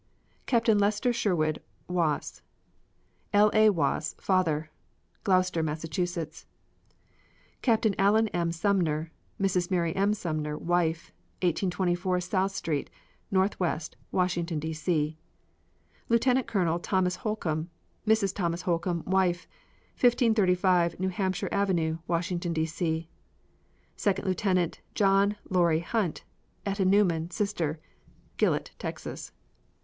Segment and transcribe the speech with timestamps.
[0.47, 2.41] Captain Lester Sherwood Wass;
[3.33, 3.51] L.
[3.53, 3.69] A.
[3.69, 4.71] Wass, father.
[5.23, 5.85] Gloucester, Mass.
[7.61, 8.51] Captain Allen M.
[8.51, 9.69] Sumner; Mrs.
[9.69, 10.15] Mary M.
[10.15, 11.11] Sumner, wife;
[11.43, 12.89] 1824 S Street,
[13.31, 13.47] N.
[13.47, 13.77] W.,
[14.11, 14.73] Washington, D.
[14.73, 15.19] C.
[16.09, 17.69] Lieutenant Colonel Thomas Holcomb;
[18.07, 18.33] Mrs.
[18.33, 19.45] Thomas Holcomb, wife,
[20.01, 22.65] 1535 New Hampshire Avenue, Washington, D.
[22.65, 23.07] C.
[23.95, 26.23] Second Lieutenant John Laury Hunt;
[26.65, 27.79] Etta Newman, sister;
[28.37, 29.31] Gillet, Texas.